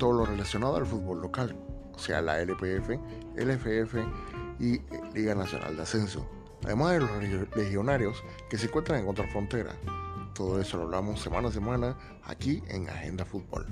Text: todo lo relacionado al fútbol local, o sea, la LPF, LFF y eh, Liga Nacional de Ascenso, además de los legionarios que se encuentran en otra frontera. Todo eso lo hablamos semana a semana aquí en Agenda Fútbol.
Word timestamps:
todo 0.00 0.14
lo 0.14 0.24
relacionado 0.24 0.76
al 0.76 0.86
fútbol 0.86 1.20
local, 1.20 1.54
o 1.92 1.98
sea, 1.98 2.22
la 2.22 2.40
LPF, 2.40 2.88
LFF 3.36 3.96
y 4.58 4.76
eh, 4.76 4.82
Liga 5.14 5.34
Nacional 5.34 5.76
de 5.76 5.82
Ascenso, 5.82 6.26
además 6.64 6.92
de 6.92 7.00
los 7.00 7.10
legionarios 7.54 8.24
que 8.48 8.56
se 8.58 8.66
encuentran 8.66 9.00
en 9.00 9.08
otra 9.08 9.28
frontera. 9.28 9.76
Todo 10.34 10.58
eso 10.58 10.78
lo 10.78 10.84
hablamos 10.84 11.20
semana 11.20 11.48
a 11.48 11.52
semana 11.52 11.96
aquí 12.24 12.62
en 12.68 12.88
Agenda 12.88 13.26
Fútbol. 13.26 13.66